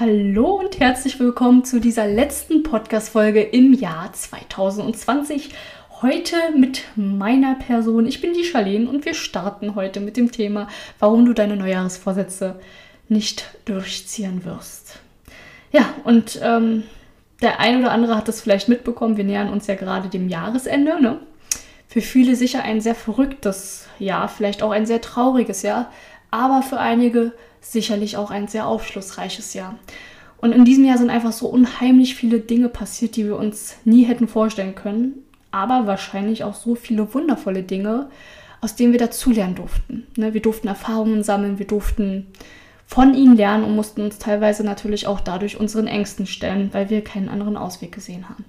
[0.00, 5.50] Hallo und herzlich willkommen zu dieser letzten Podcast-Folge im Jahr 2020.
[6.00, 8.06] Heute mit meiner Person.
[8.06, 10.68] Ich bin die Charlene und wir starten heute mit dem Thema,
[11.00, 12.58] warum du deine Neujahresvorsätze
[13.10, 15.00] nicht durchziehen wirst.
[15.70, 16.84] Ja, und ähm,
[17.42, 19.18] der ein oder andere hat das vielleicht mitbekommen.
[19.18, 20.98] Wir nähern uns ja gerade dem Jahresende.
[20.98, 21.18] Ne?
[21.88, 25.92] Für viele sicher ein sehr verrücktes Jahr, vielleicht auch ein sehr trauriges Jahr,
[26.30, 29.78] aber für einige sicherlich auch ein sehr aufschlussreiches Jahr.
[30.38, 34.04] Und in diesem Jahr sind einfach so unheimlich viele Dinge passiert, die wir uns nie
[34.04, 38.08] hätten vorstellen können, aber wahrscheinlich auch so viele wundervolle Dinge,
[38.60, 40.06] aus denen wir dazulernen durften.
[40.16, 42.26] Ne, wir durften Erfahrungen sammeln, wir durften
[42.86, 47.04] von ihnen lernen und mussten uns teilweise natürlich auch dadurch unseren Ängsten stellen, weil wir
[47.04, 48.44] keinen anderen Ausweg gesehen haben.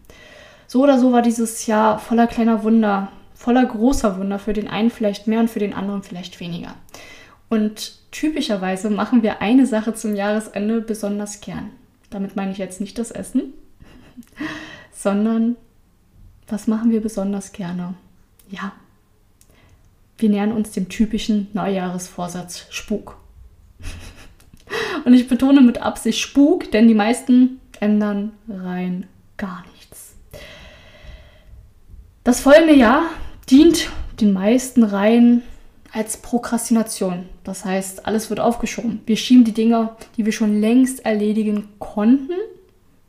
[0.68, 4.90] So oder so war dieses Jahr voller kleiner Wunder, voller großer Wunder, für den einen
[4.90, 6.73] vielleicht mehr und für den anderen vielleicht weniger.
[7.52, 11.71] Und typischerweise machen wir eine Sache zum Jahresende besonders gern.
[12.09, 13.52] Damit meine ich jetzt nicht das Essen,
[14.94, 15.57] sondern
[16.47, 17.95] was machen wir besonders gerne?
[18.49, 18.72] Ja,
[20.17, 23.17] wir nähern uns dem typischen Neujahresvorsatz Spuk.
[25.03, 30.16] Und ich betone mit Absicht Spuk, denn die meisten ändern rein gar nichts.
[32.23, 33.09] Das folgende Jahr
[33.49, 33.89] dient
[34.22, 35.44] den meisten rein
[35.94, 37.28] als Prokrastination.
[37.44, 39.02] Das heißt, alles wird aufgeschoben.
[39.06, 42.34] Wir schieben die Dinge, die wir schon längst erledigen konnten,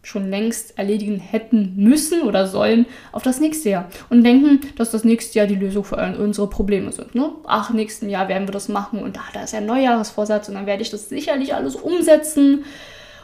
[0.02, 5.04] schon längst erledigen hätten müssen oder sollen, auf das nächste Jahr und denken, dass das
[5.04, 7.14] nächste Jahr die Lösung für unsere Probleme sind.
[7.14, 7.30] Ne?
[7.46, 10.54] Ach, nächsten Jahr werden wir das machen und ach, da ist ja ein Neujahresvorsatz und
[10.54, 12.64] dann werde ich das sicherlich alles umsetzen.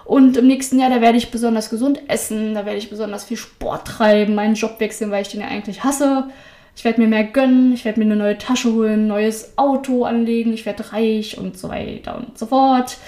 [0.04, 3.36] Und im nächsten Jahr, da werde ich besonders gesund essen, da werde ich besonders viel
[3.36, 6.30] Sport treiben, meinen Job wechseln, weil ich den ja eigentlich hasse.
[6.78, 10.04] Ich werde mir mehr gönnen, ich werde mir eine neue Tasche holen, ein neues Auto
[10.04, 12.98] anlegen, ich werde reich und so weiter und so fort.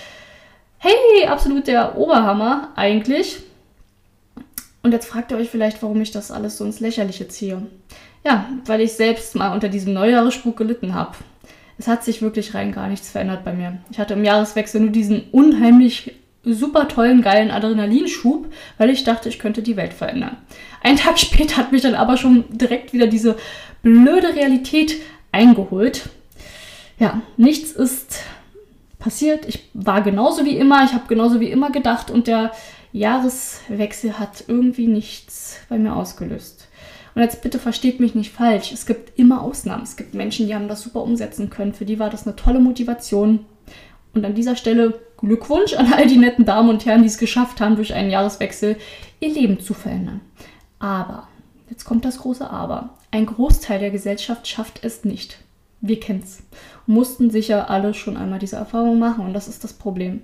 [0.78, 3.38] Hey, absolut der Oberhammer eigentlich.
[4.82, 7.62] Und jetzt fragt ihr euch vielleicht, warum ich das alles so ins Lächerliche ziehe.
[8.24, 11.14] Ja, weil ich selbst mal unter diesem Neujahresspuk gelitten habe.
[11.78, 13.78] Es hat sich wirklich rein gar nichts verändert bei mir.
[13.92, 19.38] Ich hatte im Jahreswechsel nur diesen unheimlich super tollen, geilen Adrenalinschub, weil ich dachte, ich
[19.38, 20.36] könnte die Welt verändern.
[20.82, 23.36] Einen Tag später hat mich dann aber schon direkt wieder diese
[23.82, 24.96] blöde Realität
[25.32, 26.08] eingeholt.
[26.98, 28.20] Ja, nichts ist
[28.98, 29.46] passiert.
[29.48, 32.52] Ich war genauso wie immer, ich habe genauso wie immer gedacht und der
[32.92, 36.68] Jahreswechsel hat irgendwie nichts bei mir ausgelöst.
[37.14, 38.72] Und jetzt bitte versteht mich nicht falsch.
[38.72, 39.82] Es gibt immer Ausnahmen.
[39.82, 41.74] Es gibt Menschen, die haben das super umsetzen können.
[41.74, 43.46] Für die war das eine tolle Motivation.
[44.14, 47.60] Und an dieser Stelle Glückwunsch an all die netten Damen und Herren, die es geschafft
[47.60, 48.76] haben, durch einen Jahreswechsel
[49.20, 50.20] ihr Leben zu verändern.
[50.78, 51.28] Aber,
[51.68, 52.90] jetzt kommt das große Aber.
[53.10, 55.38] Ein Großteil der Gesellschaft schafft es nicht.
[55.80, 56.42] Wir kennen's.
[56.86, 60.22] Mussten sicher alle schon einmal diese Erfahrung machen und das ist das Problem.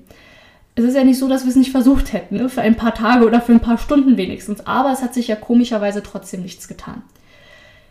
[0.74, 2.48] Es ist ja nicht so, dass wir es nicht versucht hätten, ne?
[2.50, 5.36] für ein paar Tage oder für ein paar Stunden wenigstens, aber es hat sich ja
[5.36, 7.02] komischerweise trotzdem nichts getan.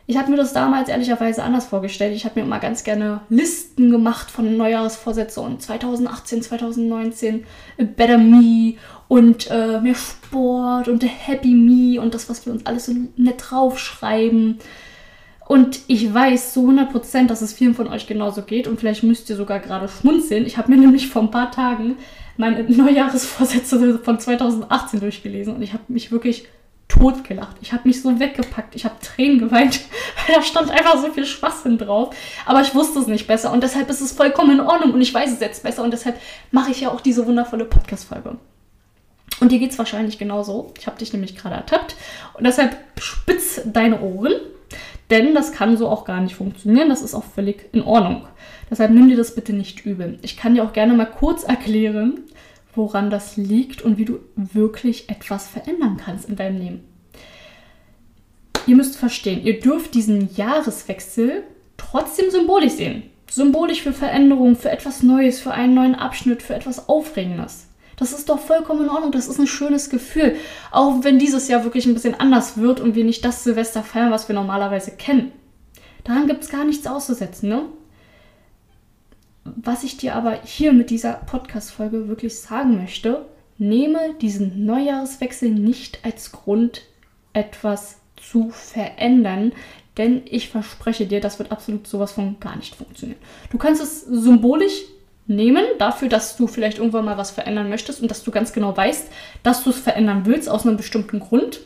[0.08, 2.16] Ich hatte mir das damals ehrlicherweise anders vorgestellt.
[2.16, 7.44] Ich habe mir immer ganz gerne Listen gemacht von Neujahrsvorsätzen und 2018, 2019
[7.80, 8.76] A Better Me
[9.08, 13.44] und äh, mehr Sport und Happy Me und das, was wir uns alles so nett
[13.50, 14.60] draufschreiben.
[15.48, 19.30] Und ich weiß zu 100%, dass es vielen von euch genauso geht und vielleicht müsst
[19.32, 20.46] ihr sogar gerade schmunzeln.
[20.46, 21.98] Ich habe mir nämlich vor ein paar Tagen
[22.38, 26.48] meine Neujahresvorsätze von 2018 durchgelesen und ich habe mich wirklich
[26.98, 27.58] totgelacht.
[27.62, 28.76] Ich habe mich so weggepackt.
[28.76, 29.82] Ich habe Tränen geweint,
[30.28, 32.16] weil da stand einfach so viel Schwachsinn drauf.
[32.46, 35.14] Aber ich wusste es nicht besser und deshalb ist es vollkommen in Ordnung und ich
[35.14, 36.20] weiß es jetzt besser und deshalb
[36.52, 38.38] mache ich ja auch diese wundervolle Podcast-Folge.
[39.42, 40.74] Und dir geht es wahrscheinlich genauso.
[40.80, 41.96] Ich habe dich nämlich gerade ertappt
[42.36, 44.34] und deshalb spitz deine Ohren,
[45.10, 46.90] denn das kann so auch gar nicht funktionieren.
[46.90, 48.28] Das ist auch völlig in Ordnung.
[48.70, 50.18] Deshalb nimm dir das bitte nicht übel.
[50.22, 52.24] Ich kann dir auch gerne mal kurz erklären,
[52.76, 56.84] woran das liegt und wie du wirklich etwas verändern kannst in deinem Leben.
[58.68, 61.44] Ihr müsst verstehen, ihr dürft diesen Jahreswechsel
[61.78, 63.04] trotzdem symbolisch sehen.
[63.30, 67.68] Symbolisch für Veränderung, für etwas Neues, für einen neuen Abschnitt, für etwas Aufregendes.
[67.98, 70.36] Das ist doch vollkommen in Ordnung, das ist ein schönes Gefühl.
[70.72, 74.12] Auch wenn dieses Jahr wirklich ein bisschen anders wird und wir nicht das Silvester feiern,
[74.12, 75.32] was wir normalerweise kennen.
[76.04, 77.64] Daran gibt es gar nichts auszusetzen, ne?
[79.46, 83.26] Was ich dir aber hier mit dieser Podcast-Folge wirklich sagen möchte,
[83.60, 86.82] nehme diesen Neujahreswechsel nicht als Grund,
[87.34, 89.54] etwas zu verändern,
[89.98, 93.20] denn ich verspreche dir, das wird absolut sowas von gar nicht funktionieren.
[93.52, 94.82] Du kannst es symbolisch
[95.28, 98.76] nehmen, dafür, dass du vielleicht irgendwann mal was verändern möchtest und dass du ganz genau
[98.76, 99.10] weißt,
[99.44, 101.60] dass du es verändern willst aus einem bestimmten Grund,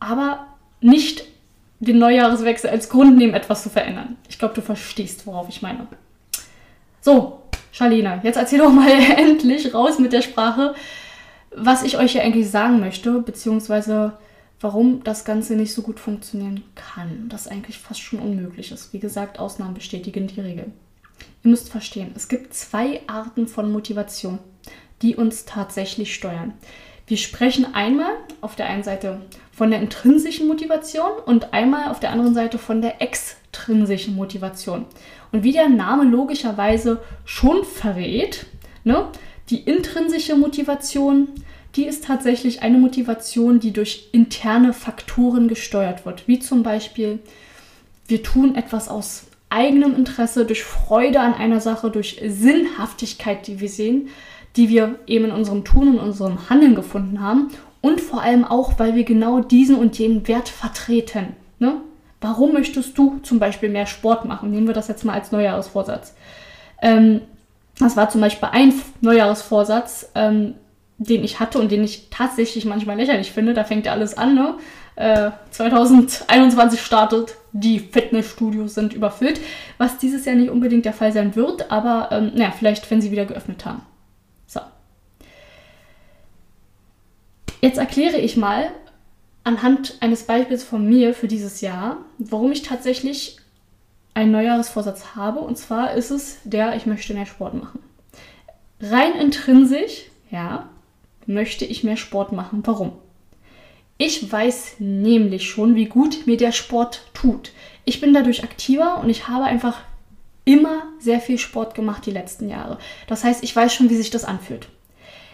[0.00, 0.46] aber
[0.80, 1.24] nicht
[1.78, 4.16] den Neujahreswechsel als Grund nehmen, etwas zu verändern.
[4.28, 5.86] Ich glaube, du verstehst, worauf ich meine.
[7.00, 7.42] So,
[7.72, 10.74] Charlene, jetzt erzähl doch mal endlich raus mit der Sprache,
[11.54, 14.12] was ich euch hier eigentlich sagen möchte, beziehungsweise
[14.60, 17.28] warum das Ganze nicht so gut funktionieren kann.
[17.28, 18.92] Das eigentlich fast schon unmöglich ist.
[18.92, 20.66] Wie gesagt, Ausnahmen bestätigen die Regel.
[21.42, 24.38] Ihr müsst verstehen, es gibt zwei Arten von Motivation,
[25.00, 26.52] die uns tatsächlich steuern.
[27.10, 29.20] Wir sprechen einmal auf der einen Seite
[29.50, 34.84] von der intrinsischen Motivation und einmal auf der anderen Seite von der extrinsischen Motivation.
[35.32, 38.46] Und wie der Name logischerweise schon verrät,
[38.84, 39.08] ne,
[39.48, 41.26] die intrinsische Motivation,
[41.74, 47.18] die ist tatsächlich eine Motivation, die durch interne Faktoren gesteuert wird, wie zum Beispiel
[48.06, 53.68] wir tun etwas aus eigenem Interesse, durch Freude an einer Sache, durch Sinnhaftigkeit, die wir
[53.68, 54.10] sehen,
[54.56, 57.48] die wir eben in unserem Tun und unserem Handeln gefunden haben
[57.80, 61.36] und vor allem auch, weil wir genau diesen und jenen Wert vertreten.
[61.58, 61.76] Ne?
[62.20, 64.50] Warum möchtest du zum Beispiel mehr Sport machen?
[64.50, 66.14] Nehmen wir das jetzt mal als Neujahresvorsatz.
[66.82, 67.22] Ähm,
[67.78, 70.54] das war zum Beispiel ein Neujahresvorsatz, ähm,
[70.98, 73.54] den ich hatte und den ich tatsächlich manchmal lächerlich finde.
[73.54, 74.54] Da fängt ja alles an, ne?
[74.96, 79.40] Äh, 2021 startet, die Fitnessstudios sind überfüllt,
[79.78, 83.10] was dieses Jahr nicht unbedingt der Fall sein wird, aber ähm, naja, vielleicht, wenn sie
[83.10, 83.80] wieder geöffnet haben.
[84.46, 84.60] So.
[87.60, 88.70] Jetzt erkläre ich mal
[89.44, 93.36] anhand eines Beispiels von mir für dieses Jahr, warum ich tatsächlich
[94.14, 95.40] einen Neujahresvorsatz habe.
[95.40, 97.80] Und zwar ist es der, ich möchte mehr Sport machen.
[98.80, 100.68] Rein intrinsisch, ja,
[101.26, 102.62] möchte ich mehr Sport machen.
[102.64, 102.92] Warum?
[103.98, 107.52] Ich weiß nämlich schon, wie gut mir der Sport tut.
[107.84, 109.80] Ich bin dadurch aktiver und ich habe einfach
[110.46, 112.78] immer sehr viel Sport gemacht die letzten Jahre.
[113.06, 114.68] Das heißt, ich weiß schon, wie sich das anfühlt.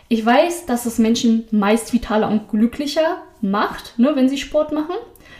[0.08, 4.94] Ich weiß, dass es Menschen meist vitaler und glücklicher macht, ne, wenn sie Sport machen.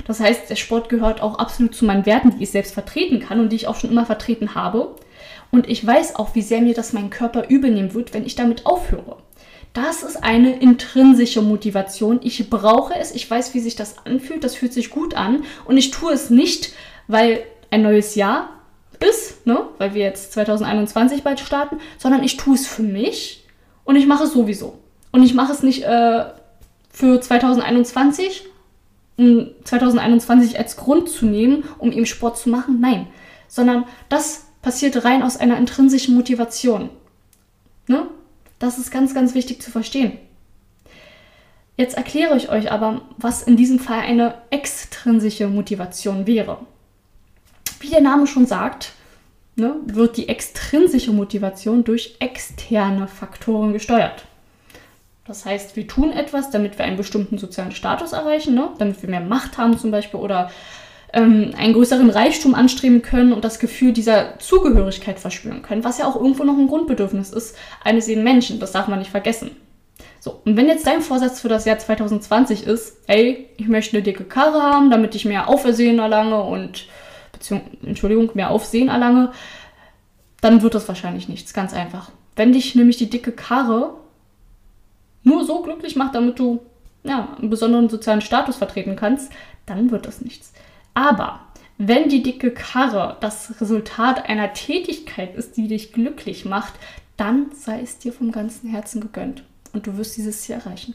[0.06, 3.40] Das heißt, der Sport gehört auch absolut zu meinen Werten, die ich selbst vertreten kann
[3.40, 4.96] und die ich auch schon immer vertreten habe.
[5.52, 8.66] Und ich weiß auch, wie sehr mir das mein Körper übernehmen wird, wenn ich damit
[8.66, 9.18] aufhöre.
[9.72, 12.20] Das ist eine intrinsische Motivation.
[12.22, 15.76] Ich brauche es, ich weiß, wie sich das anfühlt, das fühlt sich gut an und
[15.76, 16.72] ich tue es nicht,
[17.08, 18.50] weil ein neues Jahr
[19.06, 19.68] ist, ne?
[19.78, 23.45] weil wir jetzt 2021 bald starten, sondern ich tue es für mich
[23.86, 24.78] und ich mache es sowieso.
[25.12, 26.24] Und ich mache es nicht äh,
[26.90, 28.44] für 2021,
[29.16, 32.80] um 2021 als Grund zu nehmen, um eben Sport zu machen.
[32.80, 33.06] Nein,
[33.48, 36.90] sondern das passiert rein aus einer intrinsischen Motivation.
[37.86, 38.06] Ne?
[38.58, 40.18] Das ist ganz, ganz wichtig zu verstehen.
[41.76, 46.58] Jetzt erkläre ich euch aber, was in diesem Fall eine extrinsische Motivation wäre.
[47.80, 48.92] Wie der Name schon sagt,
[49.56, 54.24] ne, wird die extrinsische Motivation durch externe Faktoren gesteuert.
[55.26, 58.68] Das heißt, wir tun etwas, damit wir einen bestimmten sozialen Status erreichen, ne?
[58.78, 60.50] damit wir mehr Macht haben zum Beispiel oder
[61.12, 66.06] ähm, einen größeren Reichtum anstreben können und das Gefühl dieser Zugehörigkeit verspüren können, was ja
[66.06, 68.60] auch irgendwo noch ein Grundbedürfnis ist eines jeden Menschen.
[68.60, 69.50] Das darf man nicht vergessen.
[70.20, 74.02] So, und wenn jetzt dein Vorsatz für das Jahr 2020 ist, ey, ich möchte eine
[74.02, 76.86] dicke Karre haben, damit ich mehr Aufersehen erlange und,
[77.83, 79.33] Entschuldigung, mehr Aufsehen erlange,
[80.40, 82.11] dann wird das wahrscheinlich nichts, ganz einfach.
[82.37, 83.95] Wenn dich nämlich die dicke Karre
[85.23, 86.61] nur so glücklich macht, damit du
[87.05, 89.33] ja, einen besonderen sozialen Status vertreten kannst,
[89.64, 90.52] dann wird das nichts.
[90.95, 91.40] Aber
[91.78, 96.75] wenn die dicke Karre das Resultat einer Tätigkeit ist, die dich glücklich macht,
[97.16, 100.95] dann sei es dir vom ganzen Herzen gegönnt und du wirst dieses Ziel erreichen.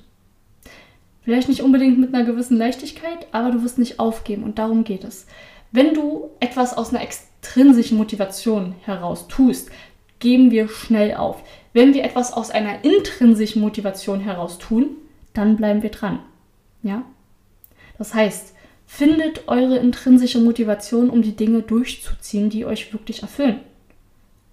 [1.24, 5.04] Vielleicht nicht unbedingt mit einer gewissen Leichtigkeit, aber du wirst nicht aufgeben und darum geht
[5.04, 5.28] es.
[5.72, 9.70] Wenn du etwas aus einer extrinsischen Motivation heraus tust,
[10.20, 11.42] geben wir schnell auf.
[11.74, 14.98] Wenn wir etwas aus einer intrinsischen Motivation heraus tun,
[15.34, 16.20] dann bleiben wir dran.
[16.84, 17.04] Ja?
[17.98, 18.54] Das heißt,
[18.94, 23.62] Findet eure intrinsische Motivation, um die Dinge durchzuziehen, die euch wirklich erfüllen.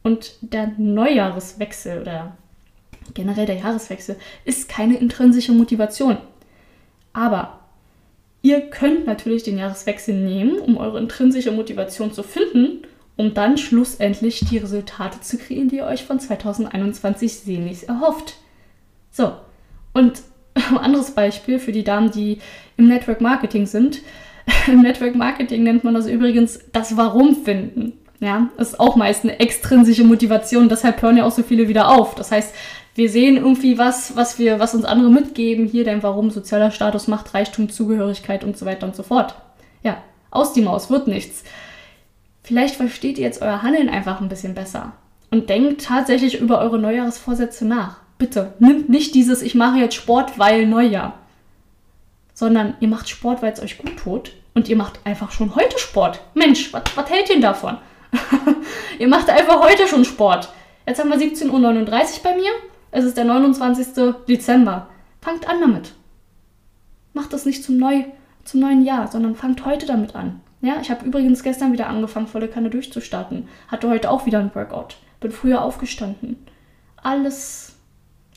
[0.05, 2.37] Und der Neujahreswechsel oder
[3.15, 6.19] generell der Jahreswechsel ist keine intrinsische Motivation.
[7.13, 7.58] Aber
[8.49, 12.83] ihr könnt natürlich den Jahreswechsel nehmen, um eure intrinsische Motivation zu finden,
[13.17, 18.37] um dann schlussendlich die Resultate zu kreieren, die ihr euch von 2021 sehnlichst erhofft.
[19.11, 19.33] So,
[19.93, 20.23] und
[20.55, 22.39] ein anderes Beispiel für die Damen, die
[22.79, 24.01] im Network Marketing sind.
[24.67, 27.93] Im Network Marketing nennt man das übrigens das Warum finden.
[28.21, 31.89] Ja, das ist auch meist eine extrinsische Motivation, deshalb hören ja auch so viele wieder
[31.89, 32.15] auf.
[32.15, 32.55] Das heißt,
[32.95, 37.07] wir sehen irgendwie was, was wir, was uns andere mitgeben, hier dein Warum, sozialer Status,
[37.09, 39.35] Macht, Reichtum, Zugehörigkeit und so weiter und so fort.
[39.83, 41.45] Ja, aus die Maus, wird nichts.
[42.43, 44.93] Vielleicht versteht ihr jetzt euer Handeln einfach ein bisschen besser
[45.31, 47.99] und denkt tatsächlich über eure Neujahrsvorsätze nach.
[48.19, 51.15] Bitte, nimmt nicht dieses, ich mache jetzt Sport, weil Neujahr,
[52.35, 55.79] sondern ihr macht Sport, weil es euch gut tut und ihr macht einfach schon heute
[55.79, 56.21] Sport.
[56.35, 57.77] Mensch, was hält ihr davon?
[58.99, 60.49] ihr macht einfach heute schon Sport.
[60.87, 62.51] Jetzt haben wir 17.39 Uhr bei mir.
[62.91, 64.15] Es ist der 29.
[64.29, 64.89] Dezember.
[65.21, 65.95] Fangt an damit.
[67.13, 68.05] Macht das nicht zum, Neu
[68.45, 70.41] zum neuen Jahr, sondern fangt heute damit an.
[70.61, 73.49] Ja, ich habe übrigens gestern wieder angefangen, volle Kanne durchzustarten.
[73.69, 74.97] Hatte heute auch wieder ein Workout.
[75.21, 76.37] Bin früher aufgestanden.
[76.97, 77.68] Alles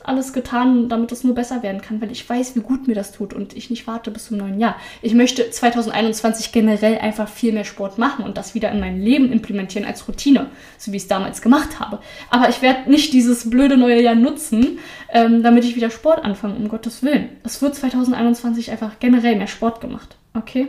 [0.04, 3.12] alles getan, damit es nur besser werden kann, weil ich weiß, wie gut mir das
[3.12, 4.76] tut und ich nicht warte bis zum neuen Jahr.
[5.00, 9.32] Ich möchte 2021 generell einfach viel mehr Sport machen und das wieder in mein Leben
[9.32, 12.00] implementieren als Routine, so wie ich es damals gemacht habe.
[12.30, 14.78] Aber ich werde nicht dieses blöde neue Jahr nutzen,
[15.10, 17.28] ähm, damit ich wieder Sport anfange, um Gottes Willen.
[17.44, 20.16] Es wird 2021 einfach generell mehr Sport gemacht.
[20.34, 20.68] Okay?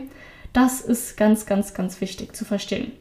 [0.52, 2.92] Das ist ganz, ganz, ganz wichtig zu verstehen.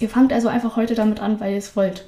[0.00, 2.06] Ihr fangt also einfach heute damit an, weil ihr es wollt.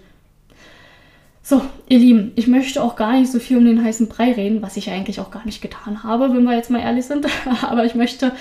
[1.45, 4.63] So, ihr Lieben, ich möchte auch gar nicht so viel um den heißen Brei reden,
[4.63, 7.27] was ich eigentlich auch gar nicht getan habe, wenn wir jetzt mal ehrlich sind.
[7.63, 8.33] Aber ich möchte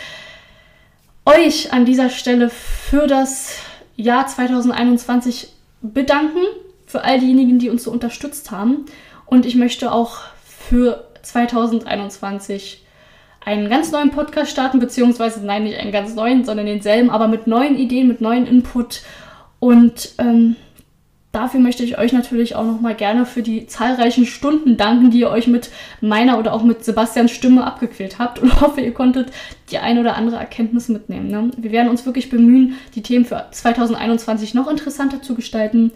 [1.25, 3.57] euch an dieser Stelle für das
[3.95, 5.49] Jahr 2021
[5.81, 6.41] bedanken,
[6.85, 8.85] für all diejenigen, die uns so unterstützt haben.
[9.25, 12.85] Und ich möchte auch für 2021
[13.43, 17.47] einen ganz neuen Podcast starten, beziehungsweise nein, nicht einen ganz neuen, sondern denselben, aber mit
[17.47, 19.01] neuen Ideen, mit neuen Input.
[19.59, 20.55] Und ähm,
[21.31, 25.29] Dafür möchte ich euch natürlich auch nochmal gerne für die zahlreichen Stunden danken, die ihr
[25.29, 25.69] euch mit
[26.01, 29.31] meiner oder auch mit Sebastians Stimme abgequält habt und hoffe, ihr konntet
[29.71, 31.27] die ein oder andere Erkenntnis mitnehmen.
[31.27, 31.51] Ne?
[31.55, 35.91] Wir werden uns wirklich bemühen, die Themen für 2021 noch interessanter zu gestalten,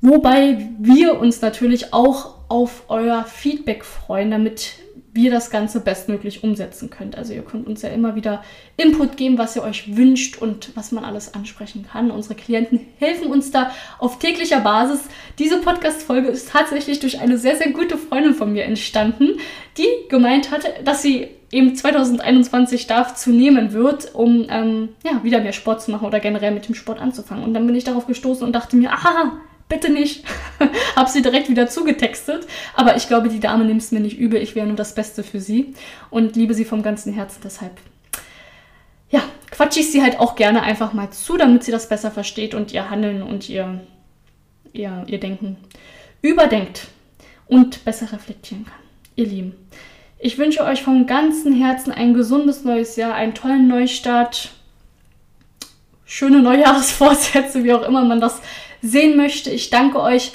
[0.00, 4.72] wobei wir uns natürlich auch auf euer Feedback freuen, damit
[5.14, 7.18] wir das Ganze bestmöglich umsetzen könnt.
[7.18, 8.42] Also ihr könnt uns ja immer wieder
[8.76, 12.10] Input geben, was ihr euch wünscht und was man alles ansprechen kann.
[12.10, 15.00] Unsere Klienten helfen uns da auf täglicher Basis.
[15.38, 19.38] Diese Podcast-Folge ist tatsächlich durch eine sehr, sehr gute Freundin von mir entstanden,
[19.76, 25.40] die gemeint hatte, dass sie eben 2021 darf zu nehmen wird, um ähm, ja, wieder
[25.40, 27.44] mehr Sport zu machen oder generell mit dem Sport anzufangen.
[27.44, 29.32] Und dann bin ich darauf gestoßen und dachte mir, aha,
[29.72, 30.24] bitte nicht.
[30.96, 32.46] Hab sie direkt wieder zugetextet.
[32.74, 34.40] Aber ich glaube, die Dame nimmt es mir nicht übel.
[34.40, 35.74] Ich wäre nur das Beste für sie
[36.10, 37.40] und liebe sie vom ganzen Herzen.
[37.42, 37.72] Deshalb,
[39.10, 42.54] ja, quatsche ich sie halt auch gerne einfach mal zu, damit sie das besser versteht
[42.54, 43.80] und ihr Handeln und ihr,
[44.72, 45.56] ihr, ihr Denken
[46.20, 46.88] überdenkt
[47.46, 48.74] und besser reflektieren kann.
[49.16, 49.54] Ihr Lieben,
[50.18, 54.50] ich wünsche euch vom ganzen Herzen ein gesundes neues Jahr, einen tollen Neustart,
[56.04, 58.40] schöne Neujahrsvorsätze, wie auch immer man das
[58.82, 59.50] sehen möchte.
[59.50, 60.32] Ich danke euch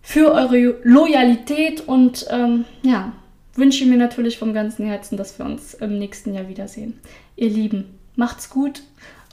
[0.00, 3.12] für eure Loyalität und ähm, ja,
[3.54, 6.98] wünsche mir natürlich vom ganzen Herzen, dass wir uns im nächsten Jahr wiedersehen.
[7.36, 8.82] Ihr Lieben, macht's gut,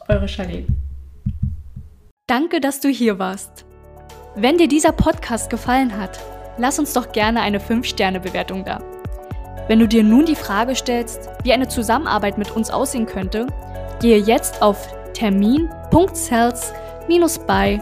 [0.10, 0.68] eure Charlene.
[2.28, 3.64] Danke, dass du hier warst.
[4.36, 6.20] Wenn dir dieser Podcast gefallen hat,
[6.58, 8.84] lass uns doch gerne eine 5-Sterne-Bewertung da.
[9.68, 13.48] Wenn du dir nun die Frage stellst, wie eine Zusammenarbeit mit uns aussehen könnte,
[14.00, 17.82] gehe jetzt auf termin.cells-by